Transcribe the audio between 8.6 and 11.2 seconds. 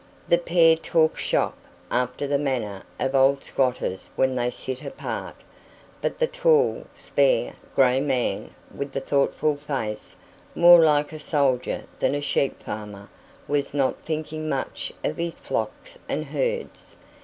with the thoughtful face more like a